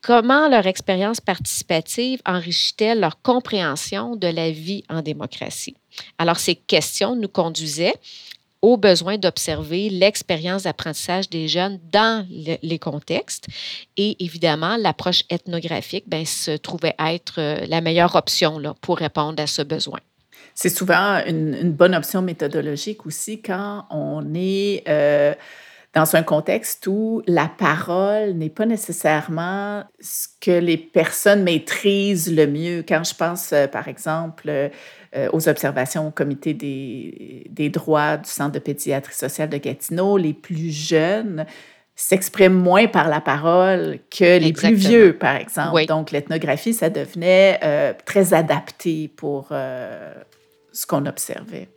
Comment 0.00 0.48
leur 0.48 0.66
expérience 0.66 1.20
participative 1.20 2.20
enrichit-elle 2.24 3.00
leur 3.00 3.20
compréhension 3.20 4.16
de 4.16 4.28
la 4.28 4.50
vie 4.50 4.84
en 4.88 5.02
démocratie? 5.02 5.76
Alors, 6.18 6.38
ces 6.38 6.54
questions 6.54 7.16
nous 7.16 7.28
conduisaient 7.28 7.94
au 8.62 8.76
besoin 8.76 9.18
d'observer 9.18 9.88
l'expérience 9.88 10.64
d'apprentissage 10.64 11.30
des 11.30 11.48
jeunes 11.48 11.78
dans 11.92 12.26
les 12.28 12.78
contextes. 12.78 13.46
Et 13.96 14.16
évidemment, 14.24 14.76
l'approche 14.76 15.24
ethnographique 15.30 16.04
ben, 16.08 16.24
se 16.24 16.56
trouvait 16.56 16.94
être 16.98 17.34
euh, 17.38 17.66
la 17.68 17.80
meilleure 17.80 18.16
option 18.16 18.58
là, 18.58 18.74
pour 18.80 18.98
répondre 18.98 19.42
à 19.42 19.46
ce 19.46 19.62
besoin. 19.62 20.00
C'est 20.54 20.70
souvent 20.70 21.22
une, 21.26 21.70
bonne 21.70 21.94
option 21.94 22.20
méthodologique 22.20 23.06
aussi 23.06 23.40
quand 23.40 23.84
on 23.90 24.34
est 24.34 24.82
euh, 24.88 25.34
dans 25.94 26.16
un 26.16 26.22
contexte 26.22 26.86
où 26.88 27.22
la 27.26 27.46
parole 27.46 28.32
n'est 28.32 28.50
pas 28.50 28.66
nécessairement 28.66 29.84
ce 30.00 30.26
que 30.40 30.50
les 30.50 30.76
personnes 30.76 31.44
maîtrisent 31.44 32.34
le 32.34 32.46
mieux. 32.46 32.84
Quand 32.86 33.04
je 33.04 33.14
pense, 33.14 33.52
euh, 33.52 33.68
par 33.68 33.86
exemple, 33.86 34.70
euh, 35.16 35.28
aux 35.32 35.48
observations 35.48 36.08
au 36.08 36.10
comité 36.10 36.54
des, 36.54 37.46
des, 37.50 37.68
droits 37.70 38.16
du 38.16 38.28
Centre 38.28 38.52
de 38.52 38.58
pédiatrie 38.58 39.14
sociale 39.14 39.48
de 39.48 39.56
Gatineau, 39.56 40.16
les 40.16 40.34
plus 40.34 40.70
jeunes 40.70 41.46
s'expriment 41.94 42.54
moins 42.54 42.86
par 42.86 43.08
la 43.08 43.20
parole 43.20 43.98
que 44.10 44.38
les 44.38 44.52
plus 44.52 44.74
vieux, 44.74 45.16
par 45.16 45.36
exemple. 45.36 45.84
Donc, 45.86 46.12
l'ethnographie, 46.12 46.72
ça 46.72 46.90
devenait 46.90 47.58
euh, 47.64 47.92
très 48.04 48.34
adapté 48.34 49.08
pour 49.08 49.48
ce 49.50 50.86
qu'on 50.86 51.06
observait. 51.06 51.68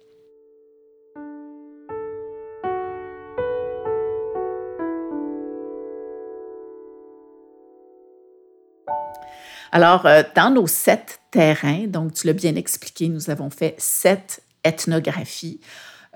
Alors, 9.71 10.05
euh, 10.05 10.23
dans 10.35 10.51
nos 10.51 10.67
sept 10.67 11.19
terrains, 11.31 11.87
donc 11.87 12.13
tu 12.13 12.27
l'as 12.27 12.33
bien 12.33 12.55
expliqué, 12.55 13.07
nous 13.07 13.29
avons 13.29 13.49
fait 13.49 13.75
sept 13.77 14.43
ethnographies. 14.63 15.61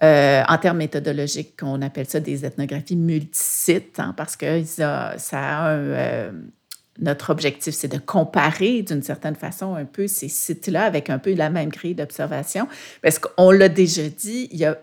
Euh, 0.04 0.44
en 0.50 0.58
termes 0.58 0.78
méthodologiques, 0.78 1.62
on 1.62 1.82
appelle 1.82 2.06
ça 2.06 2.20
des 2.20 2.44
ethnographies 2.44 2.98
multisites, 2.98 3.98
hein, 4.00 4.14
parce 4.18 4.36
que 4.36 4.64
ça, 4.66 5.68
euh, 5.70 6.32
notre 7.00 7.30
objectif, 7.30 7.74
c'est 7.74 7.88
de 7.88 7.98
comparer 7.98 8.82
d'une 8.82 9.02
certaine 9.02 9.36
façon 9.36 9.76
un 9.76 9.86
peu 9.86 10.08
ces 10.08 10.28
sites-là 10.28 10.84
avec 10.84 11.10
un 11.10 11.18
peu 11.18 11.34
la 11.34 11.50
même 11.50 11.70
grille 11.70 11.96
d'observation, 11.96 12.68
parce 13.02 13.20
qu'on 13.20 13.52
l'a 13.52 13.70
déjà 13.70 14.10
dit, 14.10 14.50
il 14.52 14.58
y 14.58 14.66
a 14.66 14.78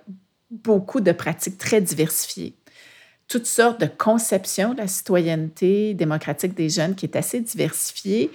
beaucoup 0.51 1.01
de 1.03 1.13
pratiques 1.13 1.59
très 1.59 1.83
diversifiées 1.83 2.55
toutes 3.29 3.47
sortes 3.47 3.81
de 3.81 3.87
conceptions 3.87 4.75
de 4.75 4.79
la 4.79 4.87
citoyenneté 4.87 5.95
démocratique 5.95 6.55
des 6.55 6.69
jeunes 6.69 6.95
qui 6.95 7.07
est 7.07 7.17
assez 7.17 7.41
diversifiée. 7.41 8.31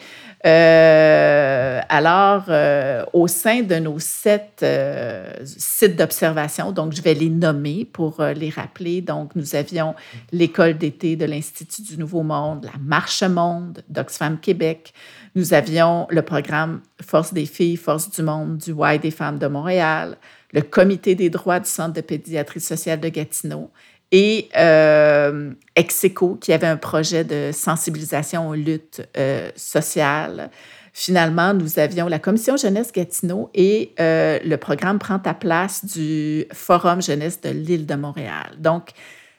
Euh, 0.46 1.82
alors, 1.90 2.46
euh, 2.50 3.04
au 3.14 3.28
sein 3.28 3.62
de 3.62 3.76
nos 3.76 4.00
sept 4.00 4.62
euh, 4.64 5.32
sites 5.44 5.96
d'observation, 5.96 6.72
donc 6.72 6.94
je 6.94 7.02
vais 7.02 7.14
les 7.14 7.30
nommer 7.30 7.86
pour 7.86 8.24
les 8.24 8.50
rappeler. 8.50 9.02
Donc, 9.02 9.36
nous 9.36 9.56
avions 9.56 9.94
l'école 10.32 10.78
d'été 10.78 11.16
de 11.16 11.26
l'Institut 11.26 11.82
du 11.84 11.98
Nouveau 11.98 12.24
Monde, 12.24 12.66
la 12.66 12.80
Marche 12.80 13.24
Monde 13.24 13.84
d'Oxfam 13.90 14.40
Québec. 14.40 14.94
Nous 15.36 15.54
avions 15.54 16.08
le 16.10 16.24
programme 16.24 16.82
Force 17.06 17.34
des 17.34 17.46
filles, 17.46 17.78
Force 17.78 18.10
du 18.10 18.24
monde 18.24 18.58
du 18.58 18.72
Y 18.72 19.00
des 19.00 19.12
femmes 19.12 19.38
de 19.38 19.48
Montréal, 19.48 20.18
le 20.54 20.62
Comité 20.62 21.14
des 21.14 21.30
droits 21.30 21.60
du 21.60 21.70
Centre 21.70 21.94
de 21.94 22.02
pédiatrie 22.02 22.62
sociale 22.62 23.00
de 23.00 23.10
Gatineau 23.10 23.70
et 24.12 24.50
euh, 24.56 25.52
Execo, 25.76 26.36
qui 26.36 26.54
avait 26.54 26.68
un 26.68 26.78
projet 26.78 27.24
de 27.24 27.52
sensibilisation 27.54 28.50
aux 28.50 28.56
luttes 28.56 29.08
euh, 29.18 29.50
sociales. 29.56 30.50
Finalement, 30.94 31.54
nous 31.54 31.78
avions 31.78 32.08
la 32.08 32.18
Commission 32.18 32.58
Jeunesse 32.58 32.92
Gatineau 32.92 33.50
et 33.54 33.94
euh, 34.00 34.40
le 34.44 34.58
programme 34.58 34.98
Prends 34.98 35.20
ta 35.20 35.34
place 35.34 35.86
du 35.86 36.46
Forum 36.54 37.02
Jeunesse 37.02 37.42
de 37.42 37.50
l'île 37.50 37.86
de 37.86 37.96
Montréal. 37.96 38.56
Donc, 38.58 38.90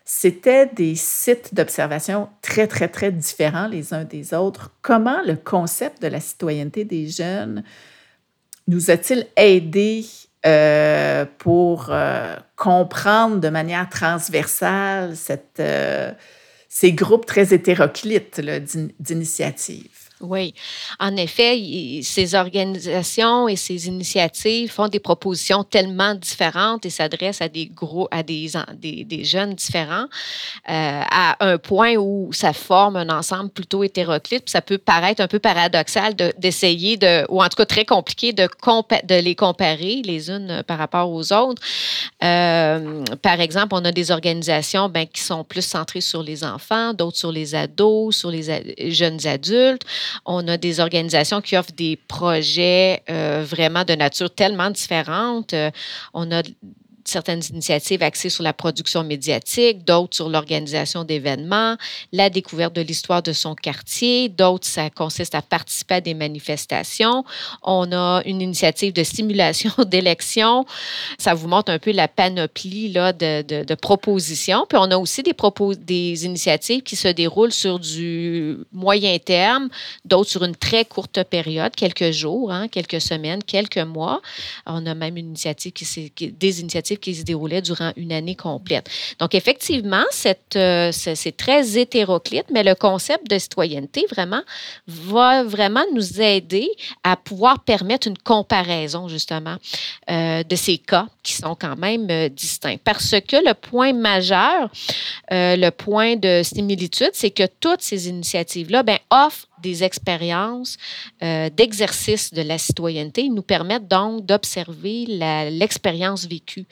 c'était 0.05 0.67
des 0.67 0.95
sites 0.95 1.55
d'observation 1.55 2.29
très, 2.43 2.67
très, 2.67 2.89
très 2.89 3.11
différents 3.11 3.67
les 3.67 3.93
uns 3.93 4.05
des 4.05 4.33
autres. 4.35 4.71
Comment 4.83 5.21
le 5.27 5.37
concept 5.37 6.01
de 6.01 6.07
la 6.07 6.21
citoyenneté 6.21 6.85
des 6.85 7.09
jeunes 7.09 7.63
nous 8.69 8.91
a-t-il 8.91 9.27
aidé 9.37 10.05
euh, 10.49 11.27
pour 11.37 11.89
euh, 11.91 12.37
comprendre 12.57 13.39
de 13.39 13.51
manière 13.51 13.87
transversale 13.91 15.15
euh, 15.61 16.13
ces 16.71 16.93
groupes 16.93 17.27
très 17.27 17.53
hétéroclites 17.53 18.41
d'initiatives. 18.99 20.08
Oui, 20.21 20.53
en 20.99 21.17
effet, 21.17 22.01
ces 22.03 22.35
organisations 22.35 23.47
et 23.47 23.55
ces 23.55 23.87
initiatives 23.87 24.73
font 24.73 24.89
des 24.89 24.99
propositions 24.99 25.63
tellement 25.63 26.17
différentes 26.17 26.85
et 26.85 26.91
s'adressent 26.91 27.41
à 27.41 27.49
des 27.49 27.67
gros, 27.67 28.09
à 28.11 28.25
des, 28.25 28.51
des, 28.75 29.25
jeunes 29.25 29.55
différents, 29.55 30.07
euh, 30.69 31.03
à 31.09 31.37
un 31.39 31.59
point 31.59 31.95
où 31.95 32.33
ça 32.33 32.53
forme 32.53 32.97
un 32.97 33.09
ensemble 33.11 33.51
plutôt 33.51 33.85
hétéroclite. 33.85 34.51
Ça 34.51 34.61
peut 34.61 34.79
paraître 34.79 35.23
un 35.23 35.29
peu 35.29 35.39
paradoxal 35.39 36.15
d'essayer 36.37 36.97
de, 36.97 37.25
ou 37.29 37.41
en 37.41 37.49
tout 37.49 37.57
cas 37.57 37.67
très 37.67 37.85
compliqué 37.85 38.33
de, 38.33 38.49
de 39.05 39.15
les 39.21 39.37
comparer 39.37 40.03
les 40.05 40.31
unes 40.31 40.65
par 40.67 40.79
rapport 40.79 41.13
aux 41.13 41.33
autres. 41.33 41.63
Euh, 42.25 43.05
par 43.23 43.41
exemple, 43.41 43.75
on 43.77 43.85
a 43.85 43.93
des 43.93 44.11
organisations 44.11 44.89
ben, 44.89 45.07
qui 45.07 45.23
sont 45.23 45.45
plus 45.45 45.65
centrées 45.65 46.01
sur 46.01 46.25
les 46.25 46.43
enfants, 46.43 46.93
d'autres 46.93 47.19
sur 47.19 47.31
les 47.31 47.55
ados, 47.55 48.17
sur 48.17 48.31
les 48.33 48.91
jeunes 48.91 49.25
adultes. 49.27 49.85
On 50.25 50.47
a 50.49 50.57
des 50.57 50.81
organisations 50.81 51.41
qui 51.41 51.57
offrent 51.57 51.73
des 51.73 51.97
projets 51.97 53.03
euh, 53.11 53.45
vraiment 53.47 53.85
de 53.85 53.95
nature 53.95 54.35
tellement 54.35 54.71
différente. 54.71 55.55
Euh, 55.55 55.71
on 56.15 56.31
a 56.31 56.43
certaines 57.09 57.43
initiatives 57.51 58.03
axées 58.03 58.29
sur 58.29 58.43
la 58.43 58.53
production 58.53 59.03
médiatique, 59.05 59.85
d'autres 59.85 60.15
sur 60.15 60.29
l'organisation 60.29 61.05
d'événements, 61.05 61.77
la 62.13 62.31
découverte 62.31 62.75
de 62.75 62.83
l'histoire 62.83 63.23
de 63.23 63.33
son 63.33 63.55
quartier, 63.55 64.29
d'autres, 64.29 64.67
ça 64.67 64.91
consiste 64.91 65.35
à 65.35 65.43
participer 65.43 65.95
à 65.95 66.01
des 66.01 66.15
manifestations. 66.15 67.25
On 67.63 67.93
a 67.93 68.23
une 68.25 68.41
initiative 68.41 68.93
de 68.93 69.03
stimulation 69.03 69.73
d'élections. 69.87 70.65
Ça 71.19 71.35
vous 71.35 71.49
montre 71.49 71.73
un 71.73 71.79
peu 71.79 71.93
la 71.93 72.09
panoplie 72.09 72.93
là, 72.93 73.13
de, 73.13 73.43
de, 73.43 73.75
propositions. 73.75 74.67
Puis 74.69 74.79
on 74.81 74.91
a 74.91 74.97
aussi 74.97 75.23
des, 75.23 75.35
propos, 75.35 75.75
des 75.75 76.25
initiatives 76.25 76.83
qui 76.83 76.97
se 76.97 77.09
déroulent 77.09 77.53
sur 77.53 77.79
du 77.79 78.59
moyen 78.73 79.19
terme, 79.19 79.69
d'autres 80.05 80.31
sur 80.31 80.45
une 80.45 80.57
très 80.57 80.85
courte 80.85 81.23
période, 81.25 81.75
quelques 81.75 82.11
jours, 82.11 82.53
hein, 82.53 82.69
quelques 82.69 83.01
semaines, 83.01 83.43
quelques 83.43 83.79
mois. 83.79 84.21
On 84.67 84.85
a 84.87 84.95
même 84.95 85.17
une 85.17 85.29
initiative 85.29 85.73
qui, 85.73 86.31
des 86.31 86.61
initiatives 86.61 86.98
qui 87.01 87.15
se 87.15 87.23
déroulait 87.23 87.63
durant 87.63 87.93
une 87.97 88.13
année 88.13 88.35
complète. 88.35 88.89
Donc, 89.19 89.35
effectivement, 89.35 90.05
euh, 90.57 90.91
c'est 90.93 91.37
très 91.37 91.79
hétéroclite, 91.79 92.47
mais 92.53 92.63
le 92.63 92.75
concept 92.75 93.31
de 93.31 93.39
citoyenneté, 93.39 94.07
vraiment, 94.11 94.43
va 94.87 95.45
vraiment 95.45 95.85
nous 95.95 96.21
aider 96.21 96.69
à 97.03 97.17
pouvoir 97.17 97.61
permettre 97.61 98.09
une 98.09 98.19
comparaison, 98.19 99.09
justement, 99.09 99.57
euh, 100.11 100.43
de 100.43 100.57
ces 100.57 100.79
cas 100.79 101.07
qui 101.23 101.33
sont 101.33 101.55
quand 101.55 101.77
même 101.77 102.09
euh, 102.11 102.29
distincts. 102.29 102.79
Parce 102.83 103.11
que 103.27 103.37
le 103.37 103.55
point 103.55 103.93
majeur, 103.93 104.71
le 105.31 105.71
point 105.71 106.17
de 106.17 106.43
similitude, 106.43 107.11
c'est 107.13 107.31
que 107.31 107.47
toutes 107.61 107.83
ces 107.83 108.09
initiatives-là 108.09 108.83
ben, 108.83 108.99
offrent 109.11 109.49
des 109.63 109.85
expériences 109.85 110.77
euh, 111.23 111.51
d'exercice 111.51 112.33
de 112.33 112.43
la 112.43 112.59
citoyenneté. 112.59 113.23
Ils 113.23 113.35
nous 113.35 113.43
permettent 113.43 113.89
donc 113.89 114.25
d'observer 114.25 115.05
l'expérience 115.51 116.27
vécue 116.27 116.67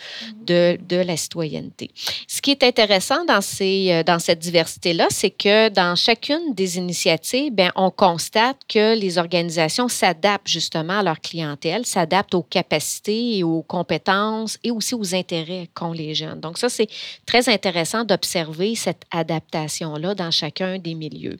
de, 0.44 0.78
de, 0.88 0.96
la 0.96 1.16
citoyenneté. 1.16 1.90
Ce 2.26 2.40
qui 2.40 2.50
est 2.50 2.62
intéressant 2.62 3.24
dans, 3.24 3.40
ces, 3.40 3.92
euh, 3.92 4.02
dans 4.02 4.18
cette 4.18 4.38
diversité-là, 4.38 5.06
c'est 5.10 5.30
que 5.30 5.68
dans 5.68 5.96
chacune 5.96 6.54
des 6.54 6.78
initiatives, 6.78 7.52
bien, 7.52 7.72
on 7.76 7.90
constate 7.90 8.58
que 8.68 8.98
les 8.98 9.18
organisations 9.18 9.88
s'adaptent 9.88 10.48
justement 10.48 10.98
à 11.00 11.02
leur 11.02 11.20
clientèle, 11.20 11.86
s'adaptent 11.86 12.34
aux 12.34 12.42
capacités 12.42 13.38
et 13.38 13.42
aux 13.42 13.62
compétences 13.62 14.58
et 14.62 14.70
aussi 14.70 14.94
aux 14.94 15.14
intérêts 15.14 15.68
qu'ont 15.74 15.92
les 15.92 16.14
jeunes. 16.14 16.40
Donc 16.40 16.58
ça, 16.58 16.68
c'est 16.68 16.88
très 17.24 17.48
intéressant 17.48 18.04
d'observer 18.04 18.74
cette 18.74 19.02
adaptation-là 19.10 20.14
dans 20.14 20.30
chacun 20.30 20.78
des 20.78 20.94
milieux. 20.94 21.38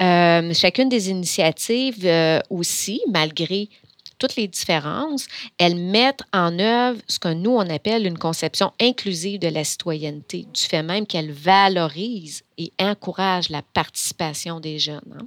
Euh, 0.00 0.52
chacune 0.60 0.88
des 0.88 1.10
initiatives 1.10 2.04
euh, 2.04 2.40
aussi, 2.50 3.00
malgré 3.10 3.68
toutes 4.20 4.36
les 4.36 4.46
différences, 4.46 5.26
elles 5.56 5.76
mettent 5.76 6.22
en 6.32 6.58
œuvre 6.58 7.00
ce 7.08 7.18
que 7.18 7.32
nous, 7.32 7.52
on 7.52 7.68
appelle 7.70 8.06
une 8.06 8.18
conception 8.18 8.70
inclusive 8.78 9.40
de 9.40 9.48
la 9.48 9.64
citoyenneté, 9.64 10.46
du 10.52 10.60
fait 10.60 10.82
même 10.82 11.06
qu'elles 11.06 11.32
valorisent 11.32 12.42
et 12.58 12.70
encouragent 12.78 13.48
la 13.48 13.62
participation 13.62 14.60
des 14.60 14.78
jeunes. 14.78 15.00
Hein. 15.18 15.26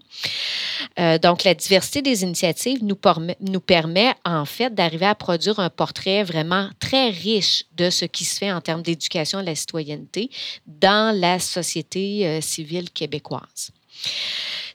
Euh, 1.00 1.18
donc, 1.18 1.44
la 1.44 1.56
diversité 1.56 2.04
des 2.04 2.22
initiatives 2.22 2.84
nous, 2.84 2.96
permet, 2.96 4.14
en 4.24 4.46
fait 4.46 4.76
d'arriver 4.76 5.08
à 5.08 5.16
produire 5.16 5.60
un 5.60 5.72
portrait 5.72 6.24
vraiment 6.24 6.70
très 6.80 7.10
riche 7.10 7.64
de 7.76 7.90
ce 7.90 8.06
qui 8.06 8.26
se 8.26 8.38
fait 8.38 8.52
en 8.52 8.62
termes 8.62 8.84
d'éducation 8.84 9.40
à 9.40 9.44
la 9.44 9.56
citoyenneté 9.56 10.30
dans 10.68 11.18
la 11.20 11.40
société 11.40 12.28
euh, 12.28 12.42
civile 12.42 12.92
québécoise. 12.92 13.72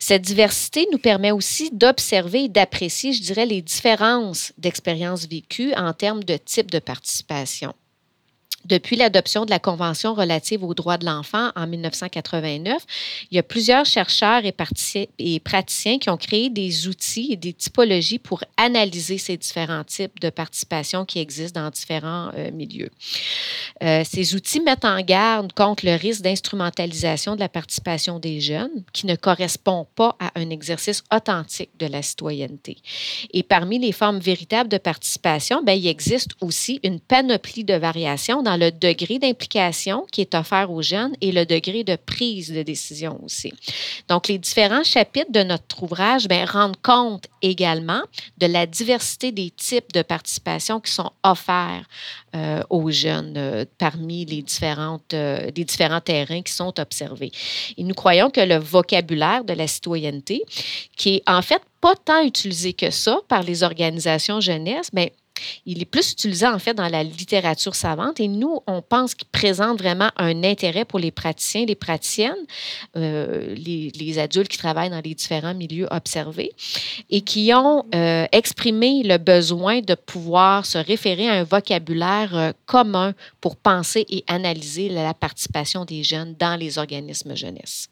Cette 0.09 0.23
diversité 0.23 0.89
nous 0.91 0.97
permet 0.97 1.33
aussi 1.33 1.69
d'observer 1.71 2.45
et 2.45 2.49
d'apprécier, 2.49 3.13
je 3.13 3.21
dirais, 3.21 3.45
les 3.45 3.61
différences 3.61 4.55
d'expériences 4.57 5.29
vécues 5.29 5.75
en 5.75 5.93
termes 5.93 6.25
de 6.25 6.39
type 6.39 6.71
de 6.71 6.79
participation. 6.79 7.75
Depuis 8.69 8.97
l'adoption 8.97 9.47
de 9.47 9.51
la 9.51 9.59
Convention 9.59 10.13
relative 10.13 10.63
aux 10.63 10.75
droits 10.75 10.99
de 10.99 11.07
l'enfant 11.07 11.53
en 11.57 11.67
1989, 11.67 12.83
il 13.31 13.37
y 13.37 13.39
a 13.39 13.43
plusieurs 13.43 13.87
chercheurs 13.87 14.43
et, 14.45 15.41
praticiens 15.41 15.99
qui 15.99 16.11
ont 16.11 16.19
créé 16.19 16.51
des 16.51 16.87
outils 16.87 17.29
et 17.33 17.37
des 17.37 17.55
typologies 17.55 18.19
pour 18.19 18.45
analyser 18.59 19.17
ces 19.17 19.39
différents 19.39 19.85
types 19.85 20.21
de 20.21 20.29
participation 20.29 21.07
qui 21.07 21.19
existent 21.19 21.63
dans 21.63 21.71
différents 21.71 22.31
euh, 22.37 22.51
milieux. 22.51 22.91
Euh, 23.83 24.03
ces 24.05 24.35
outils 24.35 24.61
mettent 24.61 24.85
en 24.85 25.01
garde 25.01 25.55
contre 25.55 25.87
le 25.87 25.95
risque 25.95 26.21
d'instrumentalisation 26.21 27.37
de 27.37 27.41
la 27.41 27.49
participation 27.49 28.19
des 28.19 28.39
jeunes 28.41 28.85
qui 28.93 29.07
ne 29.07 29.17
correspond 29.17 29.87
pas 29.95 30.15
à 30.21 30.31
un 30.35 30.51
exercice 30.51 31.03
authentique 31.15 31.71
de 31.79 31.87
la 31.87 32.03
citoyenneté. 32.03 32.77
Et 33.33 33.43
parmi 33.43 33.79
les 33.79 33.93
formes 33.93 34.19
véritables 34.19 34.69
de 34.69 34.79
participation, 34.79 35.63
bien, 35.63 35.75
il 35.75 35.87
existe 35.87 36.33
aussi 36.43 36.81
une 36.83 37.01
panoplie 37.01 37.65
de 37.65 37.75
variations 37.75 38.43
dans 38.43 38.58
le 38.59 38.71
degré 38.71 39.19
d'implication 39.19 40.07
qui 40.11 40.21
est 40.21 40.35
offert 40.35 40.71
aux 40.71 40.83
jeunes 40.83 41.15
et 41.21 41.33
le 41.33 41.47
degré 41.47 41.85
de 41.85 41.97
prise 41.97 42.53
de 42.53 42.63
décision 42.63 43.19
aussi. 43.25 43.53
Donc, 44.09 44.29
les 44.29 44.39
différents 44.39 44.85
chapitres 44.85 45.33
de 45.33 45.43
notre 45.43 45.83
ouvrage 45.83 46.29
bien, 46.29 46.45
rendent 46.45 46.81
compte 46.83 47.27
également 47.43 48.03
de 48.39 48.47
la 48.47 48.67
diversité 48.67 49.33
des 49.33 49.51
types 49.51 49.93
de 49.93 50.03
participation 50.03 50.81
qui 50.81 50.93
sont 50.93 51.13
offerts 51.23 51.87
euh, 52.35 52.63
aux 52.69 52.91
jeunes 52.91 53.35
euh, 53.37 53.65
parmi 53.79 54.25
les, 54.25 54.43
différentes, 54.43 55.15
euh, 55.15 55.51
différents 55.51 56.01
terrains 56.01 56.43
qui 56.43 56.53
sont 56.53 56.79
observés. 56.79 57.33
Et 57.77 57.85
nous 57.85 57.95
croyons 57.95 58.31
que 58.31 58.41
le 58.41 58.57
vocabulaire 58.57 59.45
de 59.45 59.55
la 59.55 59.67
citoyenneté, 59.67 60.43
qui 60.97 61.17
est 61.17 61.23
en 61.27 61.43
fait 61.43 61.63
pas 61.81 61.95
tant 61.95 62.23
utilisé 62.23 62.73
que 62.73 62.91
ça 62.91 63.21
par 63.29 63.43
les 63.43 63.63
organisations 63.63 64.41
jeunesse, 64.41 64.91
mais 64.93 65.13
il 65.67 65.83
est 65.83 65.85
plus 65.85 66.13
utilisé 66.13 66.47
en 66.47 66.59
fait 66.59 66.75
dans 66.75 66.89
la 66.89 67.03
littérature 67.03 67.75
savante 67.75 68.21
et 68.21 68.29
nous, 68.29 68.61
on 68.67 68.83
pense 68.83 69.15
qu'il 69.15 69.29
présente 69.29 69.79
vraiment 69.79 70.11
un 70.17 70.45
intérêt 70.45 70.85
pour 70.85 70.99
les 70.99 71.11
praticiens, 71.11 71.65
les 71.67 71.75
praticiennes, 71.75 72.35
euh, 72.97 73.55
les, 73.55 74.19
adultes 74.19 74.49
qui 74.49 74.59
travaillent 74.59 74.91
dans 74.91 75.03
les 75.05 75.15
différents 75.15 75.55
milieux 75.55 75.87
observés 75.91 76.53
et 77.11 77.21
qui 77.21 77.53
ont 77.55 77.85
euh, 77.95 78.27
exprimé 78.33 79.03
le 79.05 79.19
besoin 79.19 79.81
de 79.81 79.95
pouvoir 79.95 80.67
se 80.67 80.79
référer 80.79 81.29
à 81.29 81.35
un 81.35 81.45
vocabulaire 81.45 82.37
euh, 82.37 82.53
commun 82.67 83.15
pour 83.41 83.57
penser 83.57 84.07
et 84.09 84.25
analyser 84.27 84.89
la 84.89 85.15
participation 85.15 85.85
des 85.85 86.03
jeunes 86.03 86.35
dans 86.39 86.59
les 86.59 86.79
organismes 86.79 87.37
jeunesse. 87.37 87.89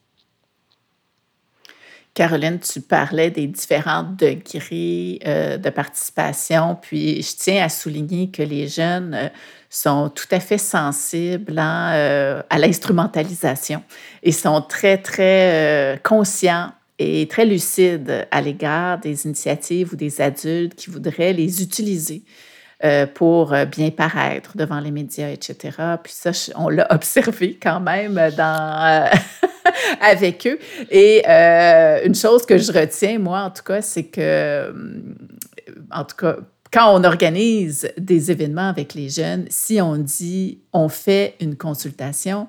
Caroline, 2.16 2.58
tu 2.58 2.80
parlais 2.80 3.30
des 3.30 3.46
différents 3.46 4.02
degrés 4.02 5.20
euh, 5.26 5.58
de 5.58 5.68
participation, 5.68 6.78
puis 6.80 7.22
je 7.22 7.36
tiens 7.36 7.62
à 7.62 7.68
souligner 7.68 8.30
que 8.30 8.42
les 8.42 8.68
jeunes 8.68 9.12
euh, 9.12 9.28
sont 9.68 10.08
tout 10.08 10.26
à 10.30 10.40
fait 10.40 10.56
sensibles 10.56 11.58
hein, 11.58 11.92
euh, 11.92 12.42
à 12.48 12.58
l'instrumentalisation 12.58 13.82
et 14.22 14.32
sont 14.32 14.62
très, 14.62 14.96
très 14.96 16.00
conscients 16.02 16.72
et 16.98 17.28
très 17.28 17.44
lucides 17.44 18.26
à 18.30 18.40
l'égard 18.40 18.96
des 18.98 19.26
initiatives 19.26 19.92
ou 19.92 19.96
des 19.96 20.22
adultes 20.22 20.74
qui 20.74 20.88
voudraient 20.88 21.34
les 21.34 21.62
utiliser 21.62 22.22
pour 23.14 23.54
bien 23.70 23.90
paraître 23.90 24.56
devant 24.56 24.80
les 24.80 24.90
médias, 24.90 25.28
etc. 25.28 25.76
Puis 26.02 26.12
ça, 26.14 26.30
on 26.56 26.68
l'a 26.68 26.86
observé 26.94 27.58
quand 27.60 27.80
même 27.80 28.14
dans 28.36 29.10
avec 30.00 30.46
eux. 30.46 30.58
Et 30.90 31.22
euh, 31.28 32.00
une 32.04 32.14
chose 32.14 32.44
que 32.46 32.58
je 32.58 32.72
retiens, 32.72 33.18
moi, 33.18 33.40
en 33.40 33.50
tout 33.50 33.62
cas, 33.62 33.82
c'est 33.82 34.04
que, 34.04 34.20
euh, 34.20 34.72
en 35.90 36.04
tout 36.04 36.16
cas, 36.16 36.36
quand 36.72 36.94
on 36.94 37.04
organise 37.04 37.88
des 37.96 38.30
événements 38.30 38.68
avec 38.68 38.94
les 38.94 39.08
jeunes, 39.08 39.46
si 39.48 39.80
on 39.80 39.96
dit 39.96 40.60
on 40.72 40.88
fait 40.88 41.34
une 41.40 41.56
consultation, 41.56 42.48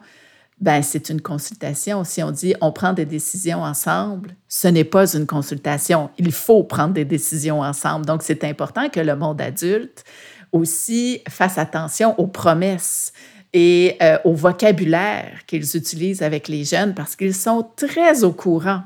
ben 0.59 0.81
c'est 0.81 1.09
une 1.09 1.21
consultation. 1.21 2.03
Si 2.03 2.23
on 2.23 2.31
dit 2.31 2.55
on 2.61 2.71
prend 2.71 2.93
des 2.93 3.05
décisions 3.05 3.61
ensemble, 3.61 4.31
ce 4.47 4.67
n'est 4.67 4.83
pas 4.83 5.13
une 5.13 5.27
consultation. 5.27 6.09
Il 6.17 6.31
faut 6.31 6.63
prendre 6.63 6.93
des 6.93 7.05
décisions 7.05 7.61
ensemble. 7.61 8.05
Donc, 8.05 8.23
c'est 8.23 8.43
important 8.43 8.89
que 8.89 8.99
le 8.99 9.15
monde 9.15 9.39
adulte 9.39 10.03
aussi 10.51 11.21
fasse 11.29 11.57
attention 11.57 12.19
aux 12.19 12.27
promesses 12.27 13.13
et 13.59 13.97
euh, 14.03 14.19
au 14.23 14.33
vocabulaire 14.33 15.39
qu'ils 15.47 15.75
utilisent 15.75 16.21
avec 16.21 16.47
les 16.47 16.63
jeunes 16.63 16.93
parce 16.93 17.15
qu'ils 17.15 17.33
sont 17.33 17.67
très 17.75 18.23
au 18.23 18.31
courant 18.31 18.83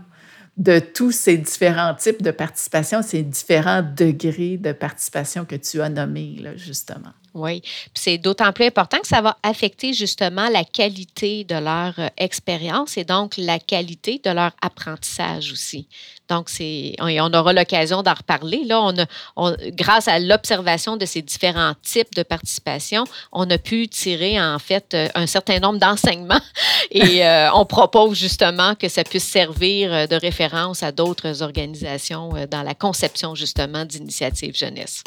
de 0.55 0.79
tous 0.79 1.11
ces 1.11 1.37
différents 1.37 1.93
types 1.93 2.21
de 2.21 2.31
participation, 2.31 3.01
ces 3.01 3.21
différents 3.21 3.81
degrés 3.81 4.55
de 4.55 4.71
participation 4.71 5.43
que 5.43 5.57
tu 5.57 5.81
as 5.81 5.89
nommés, 5.89 6.37
là, 6.41 6.55
justement. 6.55 7.11
Oui, 7.33 7.61
c'est 7.93 8.17
d'autant 8.17 8.51
plus 8.51 8.65
important 8.65 8.97
que 8.99 9.07
ça 9.07 9.21
va 9.21 9.37
affecter 9.41 9.93
justement 9.93 10.49
la 10.49 10.65
qualité 10.65 11.45
de 11.45 11.55
leur 11.55 11.93
euh, 11.97 12.09
expérience 12.17 12.97
et 12.97 13.05
donc 13.05 13.35
la 13.37 13.57
qualité 13.57 14.19
de 14.21 14.31
leur 14.31 14.51
apprentissage 14.61 15.49
aussi. 15.53 15.87
Donc, 16.27 16.49
c'est, 16.49 16.93
on, 16.99 17.33
aura 17.33 17.53
l'occasion 17.53 18.03
d'en 18.03 18.13
reparler. 18.13 18.65
Là, 18.65 18.93
on, 19.37 19.55
grâce 19.69 20.09
à 20.09 20.19
l'observation 20.19 20.97
de 20.97 21.05
ces 21.05 21.21
différents 21.21 21.73
types 21.83 22.13
de 22.15 22.23
participation, 22.23 23.05
on 23.31 23.49
a 23.49 23.57
pu 23.57 23.87
tirer 23.87 24.41
en 24.41 24.59
fait 24.59 24.93
euh, 24.93 25.07
un 25.15 25.25
certain 25.25 25.59
nombre 25.59 25.79
d'enseignements 25.79 26.41
et 26.91 27.25
euh, 27.25 27.49
on 27.53 27.65
propose 27.65 28.17
justement 28.17 28.75
que 28.75 28.89
ça 28.89 29.05
puisse 29.05 29.27
servir 29.27 30.09
de 30.09 30.15
référence 30.15 30.83
à 30.83 30.91
d'autres 30.91 31.43
organisations 31.43 32.33
dans 32.49 32.63
la 32.63 32.75
conception 32.75 33.35
justement 33.35 33.85
d'initiatives 33.85 34.55
jeunesse. 34.55 35.01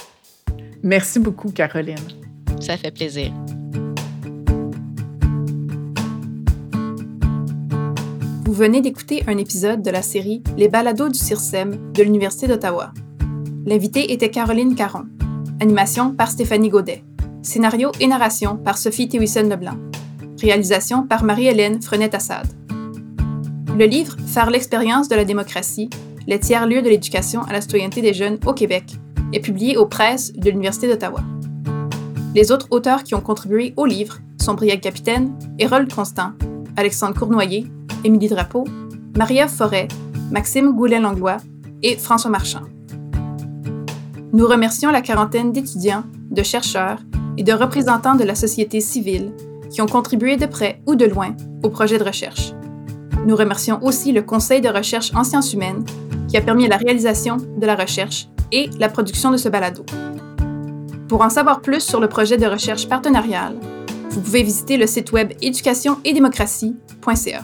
Merci 0.83 1.19
beaucoup, 1.19 1.51
Caroline. 1.51 1.97
Ça 2.61 2.77
fait 2.77 2.91
plaisir. 2.91 3.33
Vous 8.45 8.53
venez 8.53 8.83
d'écouter 8.83 9.23
un 9.27 9.39
épisode 9.39 9.81
de 9.81 9.91
la 9.91 10.03
série 10.03 10.43
Les 10.59 10.69
balados 10.69 11.09
du 11.09 11.19
CIRSEM 11.19 11.93
de 11.93 12.03
l'Université 12.03 12.47
d'Ottawa. 12.47 12.93
L'invitée 13.65 14.13
était 14.13 14.29
Caroline 14.29 14.75
Caron. 14.75 15.07
Animation 15.61 16.13
par 16.13 16.31
Stéphanie 16.31 16.69
Godet. 16.69 17.03
Scénario 17.41 17.91
et 17.99 18.07
narration 18.07 18.59
par 18.59 18.77
Sophie 18.77 19.09
Théwison 19.09 19.49
Leblanc. 19.49 19.79
Réalisation 20.39 21.07
par 21.07 21.25
Marie-Hélène 21.25 21.81
Frenette-Assad. 21.81 22.47
Le 23.79 23.87
livre 23.87 24.17
Faire 24.27 24.51
l'expérience 24.51 25.09
de 25.09 25.17
la 25.17 25.25
démocratie, 25.25 25.89
les 26.27 26.39
tiers-lieux 26.39 26.83
de 26.83 26.91
l'éducation 26.91 27.43
à 27.45 27.53
la 27.55 27.63
citoyenneté 27.63 28.03
des 28.03 28.13
jeunes 28.13 28.39
au 28.45 28.53
Québec 28.53 28.85
est 29.35 29.41
publié 29.41 29.77
aux 29.77 29.87
presses 29.87 30.33
de 30.33 30.51
l'Université 30.51 30.89
d'Ottawa. 30.89 31.21
Les 32.35 32.53
autres 32.53 32.69
auteurs 32.71 33.05
qui 33.05 33.15
ont 33.15 33.21
contribué 33.21 33.75
au 33.77 33.85
livre 33.85 34.19
sont 34.41 34.55
Briac 34.55 34.81
Capitaine, 34.81 35.33
Hérold 35.59 35.93
Constant, 35.93 36.33
Alexandre 36.77 37.19
Cournoyer, 37.19 37.67
Émilie 38.05 38.29
Drapeau, 38.29 38.65
Maria 39.17 39.49
Forêt, 39.49 39.89
Maxime 40.31 40.73
Goulet-Langlois 40.73 41.39
et 41.83 41.97
François 41.97 42.31
Marchand. 42.31 42.63
Nous 44.33 44.47
remercions 44.47 44.91
la 44.91 45.01
quarantaine 45.01 45.53
d'étudiants, 45.53 46.05
de 46.31 46.43
chercheurs 46.43 46.99
et 47.37 47.43
de 47.43 47.53
représentants 47.53 48.17
de 48.17 48.25
la 48.25 48.35
société 48.35 48.81
civile 48.81 49.33
qui 49.71 49.81
ont 49.81 49.87
contribué 49.87 50.37
de 50.37 50.47
près 50.47 50.81
ou 50.87 50.95
de 50.95 51.05
loin 51.05 51.37
au 51.63 51.69
projet 51.69 51.99
de 51.99 52.05
recherche. 52.05 52.53
Nous 53.27 53.37
remercions 53.37 53.83
aussi 53.83 54.13
le 54.13 54.23
Conseil 54.23 54.61
de 54.61 54.69
recherche 54.69 55.13
en 55.15 55.25
sciences 55.25 55.53
humaines 55.53 55.85
qui 56.29 56.37
a 56.37 56.41
permis 56.41 56.69
la 56.69 56.77
réalisation 56.77 57.37
de 57.37 57.67
la 57.67 57.77
recherche 57.77 58.29
et 58.53 58.71
la 58.79 58.89
production 58.89 59.31
de 59.31 59.37
ce 59.37 59.49
balado. 59.49 59.85
Pour 61.09 61.23
en 61.23 61.31
savoir 61.31 61.61
plus 61.61 61.81
sur 61.81 62.01
le 62.01 62.09
projet 62.09 62.37
de 62.37 62.47
recherche 62.47 62.89
partenariale, 62.89 63.55
vous 64.11 64.21
pouvez 64.21 64.43
visiter 64.43 64.77
le 64.77 64.87
site 64.87 65.13
web 65.13 65.33
éducation 65.43 65.99
et 66.05 66.13
démocratie.ca. 66.13 67.43